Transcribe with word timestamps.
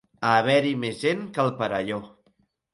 Haver-hi 0.29 0.71
més 0.85 0.97
gent 1.05 1.23
que 1.37 1.45
al 1.45 1.55
Perelló. 1.63 2.03